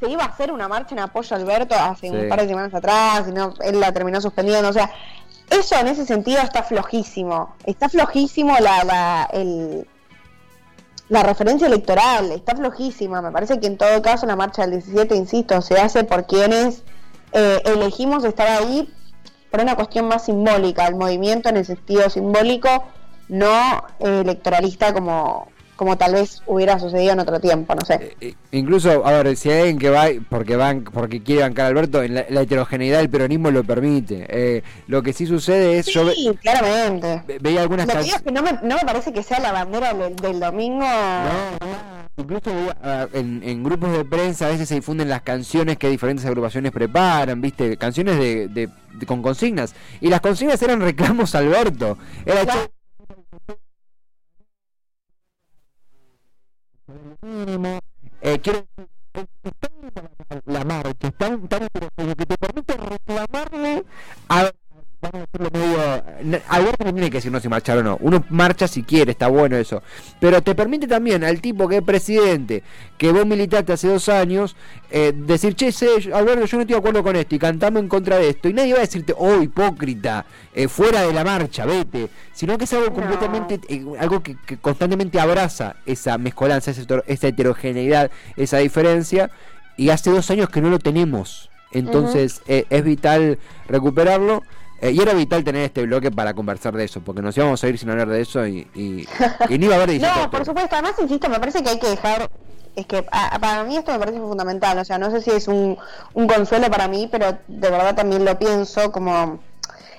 se 0.00 0.10
iba 0.10 0.24
a 0.24 0.26
hacer 0.26 0.50
una 0.52 0.66
marcha 0.68 0.94
en 0.94 1.00
apoyo 1.00 1.36
a 1.36 1.38
Alberto 1.38 1.74
hace 1.74 2.08
Sí. 2.10 2.16
un 2.16 2.28
par 2.28 2.40
de 2.40 2.48
semanas 2.48 2.74
atrás, 2.74 3.24
y 3.28 3.32
no, 3.32 3.54
él 3.62 3.78
la 3.80 3.92
terminó 3.92 4.20
suspendiendo. 4.20 4.68
O 4.68 4.72
sea, 4.72 4.90
eso 5.50 5.76
en 5.76 5.86
ese 5.88 6.04
sentido 6.04 6.40
está 6.42 6.62
flojísimo. 6.62 7.54
Está 7.64 7.88
flojísimo 7.88 8.54
la, 8.58 8.82
la, 8.84 9.28
el- 9.32 9.86
la 11.08 11.22
referencia 11.22 11.66
electoral, 11.66 12.32
está 12.32 12.56
flojísima. 12.56 13.20
Me 13.22 13.30
parece 13.30 13.60
que 13.60 13.66
en 13.66 13.76
todo 13.76 14.00
caso 14.02 14.26
la 14.26 14.36
marcha 14.36 14.62
del 14.62 14.72
17, 14.80 15.14
insisto, 15.14 15.60
se 15.62 15.78
hace 15.78 16.04
por 16.04 16.26
quienes 16.26 16.82
eh, 17.32 17.60
elegimos 17.66 18.24
estar 18.24 18.48
ahí 18.48 18.92
por 19.50 19.60
una 19.60 19.76
cuestión 19.76 20.08
más 20.08 20.24
simbólica, 20.24 20.86
el 20.86 20.96
movimiento 20.96 21.48
en 21.48 21.58
el 21.58 21.64
sentido 21.66 22.08
simbólico, 22.10 22.68
no 23.28 23.84
eh, 24.00 24.20
electoralista 24.22 24.92
como, 24.92 25.48
como 25.76 25.96
tal 25.98 26.12
vez 26.14 26.42
hubiera 26.46 26.78
sucedido 26.78 27.12
en 27.14 27.20
otro 27.20 27.40
tiempo, 27.40 27.74
no 27.74 27.84
sé. 27.84 27.94
Eh, 27.94 28.16
eh, 28.20 28.34
incluso, 28.52 29.04
a 29.06 29.10
ver, 29.22 29.36
si 29.36 29.50
hay 29.50 29.58
alguien 29.60 29.78
que 29.78 29.90
va 29.90 30.06
porque 30.28 30.56
van, 30.56 30.84
porque 30.84 31.22
quiere 31.22 31.42
bancar 31.42 31.64
a 31.66 31.68
Alberto, 31.68 32.02
en 32.02 32.14
la, 32.14 32.26
la 32.28 32.42
heterogeneidad 32.42 32.98
del 32.98 33.10
peronismo 33.10 33.50
lo 33.50 33.64
permite. 33.64 34.26
Eh, 34.28 34.62
lo 34.86 35.02
que 35.02 35.12
sí 35.12 35.26
sucede 35.26 35.78
es, 35.78 35.86
yo 35.86 36.04
ve- 36.04 36.14
Sí, 36.14 36.30
claramente. 36.40 37.22
ve- 37.26 37.38
veía 37.40 37.62
algunas 37.62 37.86
Lo 37.86 37.92
que 37.94 37.98
digo 38.04 38.14
canciones. 38.16 38.16
es 38.16 38.22
que 38.22 38.32
no 38.32 38.62
me, 38.62 38.68
no 38.68 38.76
me 38.76 38.84
parece 38.86 39.12
que 39.12 39.22
sea 39.22 39.40
la 39.40 39.52
bandera 39.52 39.92
del, 39.94 40.14
del 40.16 40.38
domingo. 40.40 40.86
Incluso 42.16 42.50
ah, 42.82 43.08
en, 43.12 43.42
en 43.42 43.64
grupos 43.64 43.90
de 43.90 44.04
prensa 44.04 44.46
a 44.46 44.50
veces 44.50 44.68
se 44.68 44.76
difunden 44.76 45.08
las 45.08 45.22
canciones 45.22 45.76
que 45.78 45.88
diferentes 45.88 46.24
agrupaciones 46.24 46.70
preparan, 46.70 47.40
¿viste? 47.40 47.76
Canciones 47.76 48.18
de, 48.18 48.46
de- 48.48 48.68
de- 48.92 49.06
con 49.06 49.20
consignas. 49.22 49.74
Y 50.00 50.08
las 50.08 50.20
consignas 50.20 50.62
eran 50.62 50.80
reclamos 50.80 51.34
a 51.34 51.38
Alberto. 51.38 51.98
Era 52.24 52.42
Claro. 52.44 52.70
Mínimo. 57.24 57.78
Eh, 58.20 58.38
quiero 58.40 58.66
la 60.46 60.64
marcha, 60.64 61.10
tan, 61.12 61.46
tan 61.48 61.62
heterogéneo 61.64 62.16
que 62.16 62.26
te 62.26 62.36
permite 62.36 62.76
reclamarle 62.76 63.84
a 64.28 64.50
vamos 65.04 65.26
a 65.26 65.36
hacerlo 65.36 65.50
medio. 65.52 66.42
Alberto 66.48 66.84
no 66.84 66.92
tiene 66.92 67.10
que 67.10 67.18
decirnos 67.18 67.42
si 67.42 67.48
marchar 67.48 67.78
o 67.78 67.82
no. 67.82 67.98
Uno 68.00 68.24
marcha 68.30 68.66
si 68.66 68.82
quiere, 68.82 69.12
está 69.12 69.28
bueno 69.28 69.56
eso. 69.56 69.82
Pero 70.20 70.42
te 70.42 70.54
permite 70.54 70.86
también 70.86 71.24
al 71.24 71.40
tipo 71.40 71.68
que 71.68 71.78
es 71.78 71.82
presidente, 71.82 72.62
que 72.96 73.12
vos 73.12 73.26
militaste 73.26 73.72
hace 73.72 73.88
dos 73.88 74.08
años, 74.08 74.56
eh, 74.90 75.12
decir, 75.14 75.54
che, 75.54 75.72
sé, 75.72 75.88
Alberto, 76.12 76.46
yo 76.46 76.56
no 76.56 76.62
estoy 76.62 76.64
de 76.66 76.76
acuerdo 76.76 77.02
con 77.02 77.16
esto 77.16 77.34
y 77.34 77.38
cantamos 77.38 77.82
en 77.82 77.88
contra 77.88 78.16
de 78.18 78.30
esto. 78.30 78.48
Y 78.48 78.52
nadie 78.52 78.72
va 78.72 78.78
a 78.78 78.82
decirte, 78.82 79.14
oh, 79.16 79.42
hipócrita, 79.42 80.24
eh, 80.54 80.68
fuera 80.68 81.02
de 81.02 81.12
la 81.12 81.24
marcha, 81.24 81.66
vete. 81.66 82.08
Sino 82.32 82.56
que 82.58 82.64
es 82.64 82.72
algo 82.72 82.92
completamente, 82.92 83.60
eh, 83.68 83.84
algo 83.98 84.22
que, 84.22 84.36
constantemente 84.60 85.20
abraza 85.20 85.76
esa 85.86 86.18
mezcolanza, 86.18 86.72
esa 87.06 87.28
heterogeneidad, 87.28 88.10
esa 88.36 88.58
diferencia. 88.58 89.30
Y 89.76 89.90
hace 89.90 90.10
dos 90.10 90.30
años 90.30 90.48
que 90.48 90.60
no 90.60 90.70
lo 90.70 90.78
tenemos. 90.78 91.50
Entonces 91.72 92.42
es 92.46 92.84
vital 92.84 93.40
recuperarlo. 93.66 94.44
Eh, 94.84 94.92
y 94.92 95.00
era 95.00 95.14
vital 95.14 95.42
tener 95.42 95.62
este 95.62 95.86
bloque 95.86 96.10
para 96.10 96.34
conversar 96.34 96.74
de 96.74 96.84
eso, 96.84 97.00
porque 97.00 97.22
nos 97.22 97.34
íbamos 97.38 97.64
a 97.64 97.68
ir 97.68 97.78
sin 97.78 97.88
hablar 97.88 98.06
de 98.06 98.20
eso 98.20 98.46
y, 98.46 98.68
y, 98.74 99.06
ni 99.48 99.64
iba 99.64 99.76
a 99.76 99.82
haber 99.82 99.98
No, 99.98 100.30
por 100.30 100.44
supuesto, 100.44 100.76
además, 100.76 100.92
insisto, 101.00 101.26
me 101.30 101.40
parece 101.40 101.62
que 101.62 101.70
hay 101.70 101.78
que 101.78 101.88
dejar. 101.88 102.28
Es 102.76 102.84
que 102.84 103.02
para 103.02 103.64
mí 103.64 103.78
esto 103.78 103.92
me 103.92 103.98
parece 103.98 104.18
fundamental, 104.18 104.76
o 104.76 104.84
sea, 104.84 104.98
no 104.98 105.10
sé 105.10 105.22
si 105.22 105.30
es 105.30 105.48
un, 105.48 105.78
un 106.12 106.26
consuelo 106.26 106.70
para 106.70 106.86
mí, 106.86 107.08
pero 107.10 107.38
de 107.48 107.70
verdad 107.70 107.94
también 107.94 108.26
lo 108.26 108.38
pienso 108.38 108.92
como 108.92 109.38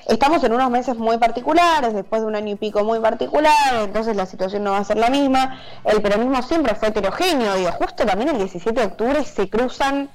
estamos 0.07 0.43
en 0.43 0.53
unos 0.53 0.69
meses 0.69 0.95
muy 0.97 1.17
particulares, 1.17 1.95
después 1.95 2.21
de 2.21 2.27
un 2.27 2.35
año 2.35 2.53
y 2.53 2.55
pico 2.55 2.83
muy 2.83 2.99
particular, 2.99 3.81
entonces 3.81 4.15
la 4.15 4.27
situación 4.27 4.63
no 4.63 4.71
va 4.71 4.79
a 4.79 4.83
ser 4.83 4.97
la 4.97 5.09
misma. 5.09 5.61
El 5.83 5.99
peronismo 6.03 6.43
siempre 6.43 6.75
fue 6.75 6.89
heterogéneo, 6.89 7.55
digo, 7.55 7.71
justo 7.71 8.05
también 8.05 8.29
el 8.29 8.37
17 8.37 8.79
de 8.79 8.85
octubre 8.85 9.23
se 9.23 9.49
cruzan 9.49 10.09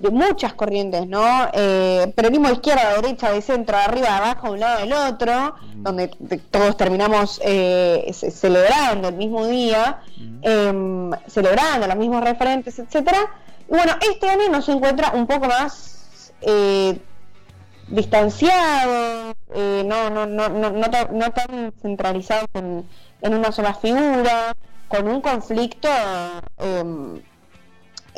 de 0.00 0.10
muchas 0.10 0.54
corrientes, 0.54 1.06
¿no? 1.06 1.22
Eh, 1.52 2.10
peronismo 2.16 2.48
de 2.48 2.54
izquierda, 2.54 2.88
de 2.88 3.02
derecha, 3.02 3.30
de 3.30 3.42
centro, 3.42 3.76
de 3.76 3.82
arriba, 3.82 4.06
de 4.08 4.14
abajo, 4.14 4.46
de 4.48 4.52
un 4.54 4.60
lado 4.60 4.80
del 4.80 4.92
otro, 4.94 5.54
donde 5.76 6.08
todos 6.50 6.76
terminamos 6.78 7.38
eh, 7.44 8.10
celebrando 8.12 9.08
el 9.08 9.16
mismo 9.16 9.46
día, 9.46 10.00
em, 10.40 11.10
celebrando 11.26 11.86
los 11.86 11.96
mismos 11.96 12.24
referentes, 12.24 12.78
etcétera. 12.78 13.18
Y 13.68 13.74
bueno, 13.74 13.92
este 14.00 14.28
año 14.28 14.48
nos 14.48 14.68
encuentra 14.70 15.12
un 15.12 15.26
poco 15.26 15.46
más 15.46 16.32
eh, 16.40 16.98
distanciado, 17.88 19.34
eh, 19.54 19.82
no, 19.84 20.08
no, 20.08 20.24
no, 20.24 20.48
no, 20.48 20.70
no, 20.70 21.30
tan 21.30 21.72
centralizado 21.82 22.46
en, 22.54 22.86
en, 23.20 23.34
una 23.34 23.52
sola 23.52 23.74
figura, 23.74 24.56
con 24.88 25.08
un 25.08 25.20
conflicto 25.20 25.88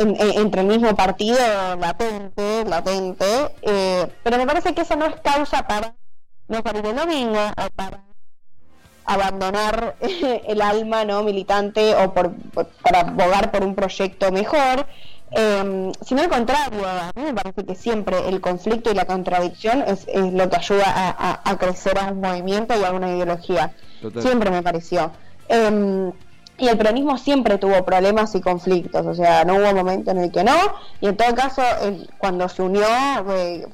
em, 0.02 0.14
entre 0.18 0.60
el 0.60 0.66
mismo 0.66 0.94
partido 0.94 1.38
latente, 1.78 2.64
latente, 2.64 3.54
eh, 3.62 4.06
pero 4.22 4.36
me 4.38 4.46
parece 4.46 4.74
que 4.74 4.82
eso 4.82 4.96
no 4.96 5.06
es 5.06 5.16
causa 5.20 5.66
para 5.66 5.94
no 6.48 6.62
salir 6.62 6.86
el 6.86 6.96
domingo 6.96 7.38
o 7.38 7.70
para 7.74 8.04
abandonar 9.04 9.96
el 10.00 10.62
alma 10.62 11.04
no 11.04 11.22
militante 11.22 11.94
o 11.94 12.12
por, 12.12 12.32
para 12.82 13.00
abogar 13.00 13.50
por 13.50 13.64
un 13.64 13.74
proyecto 13.74 14.30
mejor, 14.30 14.86
eh, 15.34 15.92
sino 16.04 16.20
al 16.20 16.28
contrario, 16.28 16.86
a 16.86 17.10
mí 17.14 17.22
me 17.22 17.34
parece 17.34 17.64
que 17.64 17.74
siempre 17.74 18.28
el 18.28 18.40
conflicto 18.40 18.90
y 18.90 18.94
la 18.94 19.06
contradicción 19.06 19.82
es, 19.86 20.06
es 20.08 20.32
lo 20.32 20.50
que 20.50 20.56
ayuda 20.56 20.84
a, 20.86 21.40
a, 21.50 21.58
crecer 21.58 21.98
a 21.98 22.12
un 22.12 22.20
movimiento 22.20 22.78
y 22.78 22.84
a 22.84 22.92
una 22.92 23.08
ideología. 23.08 23.74
Siempre 24.20 24.50
me 24.50 24.62
pareció. 24.62 25.12
Eh, 25.48 26.12
y 26.58 26.68
el 26.68 26.76
peronismo 26.76 27.18
siempre 27.18 27.58
tuvo 27.58 27.84
problemas 27.84 28.34
y 28.34 28.40
conflictos, 28.40 29.06
o 29.06 29.14
sea, 29.14 29.44
no 29.44 29.56
hubo 29.56 29.74
momento 29.74 30.10
en 30.10 30.18
el 30.18 30.30
que 30.30 30.44
no, 30.44 30.56
y 31.00 31.08
en 31.08 31.16
todo 31.16 31.34
caso, 31.34 31.62
cuando 32.18 32.48
se 32.48 32.62
unió 32.62 32.86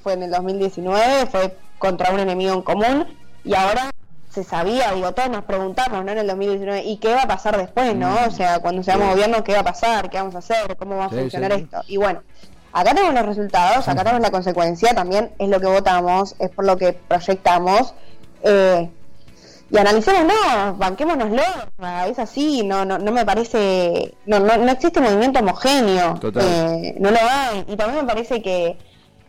fue, 0.03 0.13
en 0.13 0.23
el 0.23 0.31
2019, 0.31 1.27
fue 1.27 1.57
contra 1.79 2.13
un 2.13 2.21
enemigo 2.21 2.55
en 2.55 2.63
común, 2.63 3.07
y 3.45 3.55
ahora 3.55 3.91
se 4.31 4.45
sabía, 4.45 4.93
digo, 4.93 5.13
todos 5.13 5.31
nos 5.31 5.45
preguntamos, 5.45 6.05
¿no? 6.05 6.13
En 6.13 6.19
el 6.19 6.27
2019, 6.27 6.85
¿y 6.85 6.99
qué 6.99 7.15
va 7.15 7.23
a 7.23 7.29
pasar 7.29 7.57
después, 7.57 7.95
no? 7.97 8.15
O 8.27 8.31
sea, 8.31 8.61
cuando 8.61 8.83
seamos 8.83 9.11
gobierno, 9.11 9.43
¿qué 9.43 9.55
va 9.55 9.61
a 9.61 9.65
pasar? 9.65 10.11
¿Qué 10.11 10.19
vamos 10.19 10.35
a 10.35 10.39
hacer? 10.39 10.77
¿Cómo 10.77 10.97
va 10.97 11.07
a 11.07 11.09
funcionar 11.09 11.53
esto? 11.53 11.83
Y 11.89 11.97
bueno, 11.97 12.23
acá 12.73 12.95
tenemos 12.95 13.15
los 13.15 13.27
resultados, 13.27 13.89
acá 13.89 14.05
tenemos 14.05 14.23
la 14.23 14.31
consecuencia, 14.31 14.95
también 14.95 15.33
es 15.39 15.49
lo 15.49 15.61
que 15.61 15.67
votamos, 15.67 16.37
es 16.39 16.51
por 16.51 16.65
lo 16.65 16.77
que 16.77 16.93
proyectamos. 16.93 17.95
Eh, 18.43 18.91
y 19.71 19.77
analicemos, 19.77 20.25
no, 20.25 20.75
banquémonoslo, 20.77 21.43
es 22.09 22.19
así, 22.19 22.63
no, 22.65 22.85
no, 22.87 22.99
no 22.99 23.13
me 23.13 23.27
parece, 23.27 24.15
no, 24.25 24.41
no, 24.41 24.57
no 24.57 24.73
existe 24.73 25.01
movimiento 25.01 25.41
homogéneo, 25.41 26.19
eh, 26.41 26.97
no 26.99 27.11
lo 27.11 27.19
hay, 27.21 27.65
y 27.69 27.77
también 27.77 28.07
me 28.07 28.13
parece 28.13 28.41
que, 28.41 28.79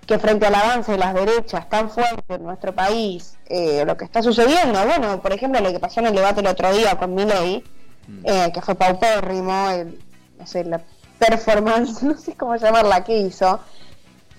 que 0.05 0.17
frente 0.17 0.45
al 0.45 0.55
avance 0.55 0.93
de 0.93 0.97
las 0.97 1.13
derechas 1.13 1.67
tan 1.67 1.89
fuerte 1.89 2.35
en 2.35 2.43
nuestro 2.43 2.73
país, 2.73 3.37
eh, 3.47 3.83
lo 3.85 3.97
que 3.97 4.05
está 4.05 4.23
sucediendo, 4.23 4.83
bueno, 4.85 5.21
por 5.21 5.33
ejemplo, 5.33 5.59
lo 5.59 5.73
que 5.73 5.79
pasó 5.79 5.99
en 5.99 6.07
el 6.07 6.15
debate 6.15 6.39
el 6.39 6.47
otro 6.47 6.71
día 6.73 6.97
con 6.97 7.13
Miley, 7.13 7.63
mm. 8.07 8.21
eh, 8.23 8.51
que 8.53 8.61
fue 8.61 8.75
paupérrimo, 8.75 9.69
el, 9.71 9.99
no 10.39 10.47
sé, 10.47 10.63
la 10.63 10.81
performance, 11.19 12.01
no 12.03 12.17
sé 12.17 12.35
cómo 12.35 12.55
llamarla, 12.55 13.03
que 13.03 13.17
hizo, 13.17 13.59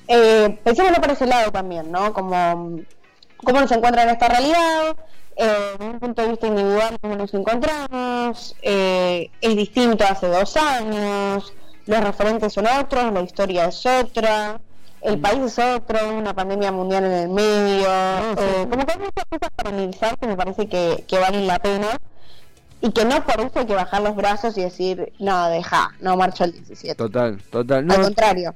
eh, 0.09 0.59
pensémoslo 0.64 1.00
por 1.00 1.11
ese 1.11 1.26
lado 1.26 1.52
también, 1.52 1.92
¿no? 1.92 2.14
Como, 2.14 2.80
cómo 3.45 3.61
nos 3.61 3.71
encuentra 3.71 4.02
en 4.02 4.09
esta 4.09 4.28
realidad, 4.28 4.97
eh, 5.40 5.76
desde 5.78 5.90
un 5.90 5.99
punto 6.00 6.23
de 6.23 6.28
vista 6.28 6.47
individual, 6.47 6.99
como 7.00 7.16
nos 7.16 7.32
encontramos, 7.32 8.54
eh, 8.61 9.30
es 9.40 9.56
distinto 9.56 10.04
hace 10.04 10.28
dos 10.28 10.56
años, 10.56 11.52
los 11.87 12.04
referentes 12.04 12.52
son 12.52 12.66
otros, 12.66 13.12
la 13.12 13.23
historia 13.23 13.64
es 13.64 13.87
otra, 13.87 14.61
el 15.00 15.16
mm. 15.16 15.23
país 15.23 15.38
es 15.40 15.59
otro, 15.59 15.99
una 16.14 16.35
pandemia 16.35 16.70
mundial 16.70 17.04
en 17.04 17.12
el 17.12 17.28
medio, 17.30 17.88
eh, 17.88 18.66
como 18.68 18.85
que 18.85 18.92
hay 18.92 18.99
muchas 18.99 19.25
cosas 19.30 19.50
para 19.56 19.70
analizar 19.70 20.18
que 20.18 20.26
me 20.26 20.37
parece 20.37 20.68
que, 20.68 21.04
que 21.09 21.18
valen 21.18 21.47
la 21.47 21.59
pena 21.59 21.88
y 22.82 22.92
que 22.92 23.04
no 23.06 23.25
por 23.25 23.40
eso 23.40 23.61
hay 23.61 23.66
que 23.66 23.75
bajar 23.75 24.02
los 24.02 24.16
brazos 24.16 24.59
y 24.59 24.62
decir, 24.62 25.12
no, 25.18 25.49
deja, 25.49 25.90
no 26.00 26.16
marcho 26.16 26.44
el 26.44 26.52
17. 26.52 26.97
Total, 26.97 27.42
total. 27.50 27.90
Al 27.90 28.02
contrario. 28.02 28.54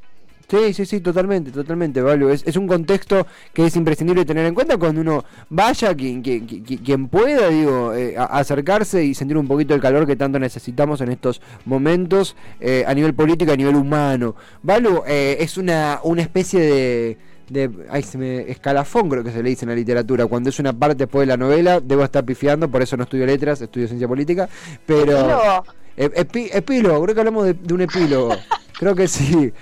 Sí, 0.48 0.74
sí, 0.74 0.84
sí, 0.84 1.00
totalmente, 1.00 1.50
totalmente, 1.50 2.02
Valo. 2.02 2.30
Es, 2.30 2.42
es 2.46 2.56
un 2.56 2.66
contexto 2.66 3.26
que 3.52 3.66
es 3.66 3.76
imprescindible 3.76 4.24
tener 4.24 4.44
en 4.46 4.54
cuenta 4.54 4.76
cuando 4.76 5.00
uno 5.00 5.24
vaya, 5.48 5.94
quien, 5.94 6.22
quien, 6.22 6.46
quien 6.46 7.08
pueda, 7.08 7.48
digo, 7.48 7.94
eh, 7.94 8.14
acercarse 8.18 9.02
y 9.04 9.14
sentir 9.14 9.38
un 9.38 9.48
poquito 9.48 9.74
el 9.74 9.80
calor 9.80 10.06
que 10.06 10.16
tanto 10.16 10.38
necesitamos 10.38 11.00
en 11.00 11.10
estos 11.10 11.40
momentos 11.64 12.36
eh, 12.60 12.84
a 12.86 12.94
nivel 12.94 13.14
político 13.14 13.52
a 13.52 13.56
nivel 13.56 13.76
humano. 13.76 14.34
Valo 14.62 15.04
eh, 15.06 15.38
es 15.40 15.56
una, 15.56 16.00
una 16.02 16.22
especie 16.22 16.60
de 16.60 17.18
de 17.48 17.70
ay, 17.90 18.02
se 18.02 18.16
me, 18.16 18.50
escalafón 18.50 19.10
creo 19.10 19.22
que 19.22 19.30
se 19.30 19.42
le 19.42 19.50
dice 19.50 19.66
en 19.66 19.68
la 19.68 19.74
literatura 19.74 20.26
cuando 20.26 20.48
es 20.48 20.58
una 20.58 20.72
parte 20.72 21.04
después 21.04 21.26
de 21.26 21.26
la 21.26 21.36
novela 21.36 21.78
debo 21.78 22.02
estar 22.02 22.24
pifiando 22.24 22.70
por 22.70 22.80
eso 22.80 22.96
no 22.96 23.02
estudio 23.02 23.26
letras 23.26 23.60
estudio 23.60 23.86
ciencia 23.86 24.08
política 24.08 24.48
pero 24.86 25.62
epílogo 25.94 27.02
creo 27.02 27.14
que 27.14 27.20
hablamos 27.20 27.44
de, 27.44 27.52
de 27.52 27.74
un 27.74 27.82
epílogo 27.82 28.30
Creo 28.78 28.94
que 28.94 29.06
sí. 29.08 29.52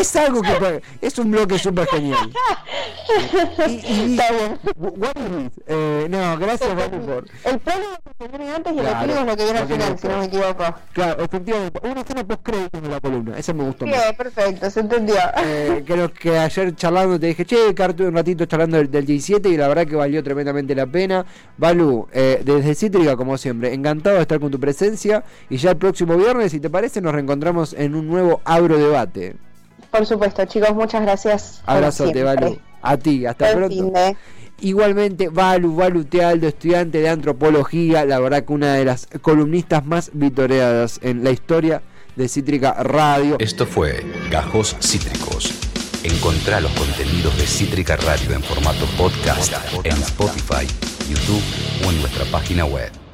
Es 0.00 0.16
algo 0.16 0.42
que 0.42 0.82
es 1.00 1.18
un 1.18 1.30
bloque 1.30 1.58
súper 1.58 1.86
genial. 1.88 2.30
Y, 3.68 4.12
Está 4.12 4.32
bien. 4.32 5.50
Eh, 5.66 6.06
no, 6.08 6.38
gracias 6.38 6.70
por. 6.70 7.26
El 7.44 7.58
prólogo 7.58 7.96
que 8.18 8.28
viene 8.28 8.50
antes 8.50 8.72
y 8.74 8.78
el 8.78 8.86
epílogo 8.86 9.20
es 9.20 9.26
lo 9.26 9.36
que 9.36 9.44
viene 9.44 9.58
al 9.58 9.68
final, 9.68 9.98
si 9.98 10.08
no 10.08 10.18
me 10.18 10.24
equivoco. 10.24 10.74
Claro, 10.92 11.24
efectivamente. 11.24 11.80
Una 11.82 12.00
escena 12.00 12.24
post 12.24 12.42
créditos 12.42 12.82
de 12.82 12.88
la 12.88 13.00
columna, 13.00 13.38
esa 13.38 13.52
me 13.52 13.64
gustó 13.64 13.84
Bien, 13.84 14.00
perfecto, 14.16 14.70
se 14.70 14.80
entendió. 14.80 15.16
Eh, 15.44 15.84
creo 15.86 16.12
que 16.12 16.38
ayer 16.38 16.74
charlando 16.74 17.20
te 17.20 17.26
dije, 17.26 17.44
che, 17.44 17.74
Cartu, 17.74 18.04
un 18.04 18.14
ratito 18.14 18.46
charlando 18.46 18.78
del, 18.78 18.90
del 18.90 19.04
17 19.04 19.48
y 19.48 19.56
la 19.56 19.68
verdad 19.68 19.86
que 19.86 19.96
valió 19.96 20.22
tremendamente 20.22 20.74
la 20.74 20.86
pena. 20.86 21.26
Balu, 21.58 22.08
eh, 22.12 22.40
desde 22.44 22.74
Cítrica, 22.74 23.16
como 23.16 23.36
siempre, 23.36 23.74
encantado 23.74 24.16
de 24.16 24.22
estar 24.22 24.40
con 24.40 24.50
tu 24.50 24.58
presencia 24.58 25.24
y 25.50 25.58
ya 25.58 25.70
el 25.70 25.76
próximo 25.76 26.16
viernes, 26.16 26.52
si 26.52 26.60
te 26.60 26.70
parece, 26.70 27.00
nos 27.00 27.12
reencontramos 27.12 27.74
en 27.74 27.94
un 27.94 28.08
nuevo 28.08 28.40
Debate. 28.44 29.36
Por 29.94 30.06
supuesto, 30.06 30.44
chicos, 30.44 30.74
muchas 30.74 31.02
gracias. 31.02 31.62
Abrazo, 31.66 32.10
te 32.10 32.24
Valu. 32.24 32.58
A 32.82 32.96
ti, 32.96 33.26
hasta 33.26 33.54
pronto. 33.54 33.92
Igualmente, 34.60 35.28
Valu, 35.28 35.76
Valu 35.76 36.04
Tealdo, 36.04 36.48
estudiante 36.48 36.98
de 36.98 37.08
antropología, 37.08 38.04
la 38.04 38.18
verdad 38.18 38.44
que 38.44 38.52
una 38.52 38.74
de 38.74 38.84
las 38.84 39.06
columnistas 39.22 39.86
más 39.86 40.10
vitoreadas 40.12 40.98
en 41.00 41.22
la 41.22 41.30
historia 41.30 41.82
de 42.16 42.26
Cítrica 42.26 42.72
Radio. 42.82 43.36
Esto 43.38 43.66
fue 43.66 44.04
Gajos 44.32 44.76
Cítricos. 44.80 45.52
Encontrá 46.02 46.60
los 46.60 46.72
contenidos 46.72 47.38
de 47.38 47.46
Cítrica 47.46 47.96
Radio 47.96 48.34
en 48.34 48.42
formato 48.42 48.86
podcast 48.98 49.54
en 49.84 49.92
Spotify, 49.92 50.66
YouTube 51.08 51.86
o 51.86 51.92
en 51.92 52.00
nuestra 52.00 52.24
página 52.32 52.64
web. 52.64 52.90